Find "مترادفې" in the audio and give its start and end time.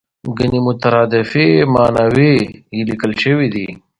0.67-1.47